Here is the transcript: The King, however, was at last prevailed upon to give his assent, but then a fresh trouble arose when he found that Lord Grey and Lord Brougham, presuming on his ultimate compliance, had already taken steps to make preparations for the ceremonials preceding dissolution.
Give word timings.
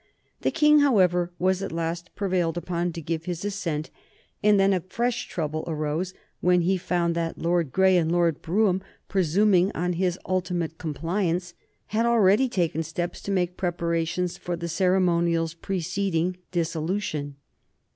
The 0.41 0.49
King, 0.49 0.79
however, 0.79 1.31
was 1.37 1.61
at 1.61 1.71
last 1.71 2.15
prevailed 2.15 2.57
upon 2.57 2.91
to 2.93 3.03
give 3.03 3.25
his 3.25 3.45
assent, 3.45 3.91
but 4.41 4.57
then 4.57 4.73
a 4.73 4.79
fresh 4.79 5.27
trouble 5.27 5.63
arose 5.67 6.15
when 6.39 6.61
he 6.61 6.75
found 6.75 7.13
that 7.15 7.37
Lord 7.37 7.71
Grey 7.71 7.97
and 7.97 8.11
Lord 8.11 8.41
Brougham, 8.41 8.81
presuming 9.07 9.71
on 9.73 9.93
his 9.93 10.17
ultimate 10.27 10.79
compliance, 10.79 11.53
had 11.85 12.07
already 12.07 12.49
taken 12.49 12.81
steps 12.81 13.21
to 13.21 13.31
make 13.31 13.57
preparations 13.57 14.39
for 14.39 14.55
the 14.55 14.67
ceremonials 14.67 15.53
preceding 15.53 16.37
dissolution. 16.51 17.35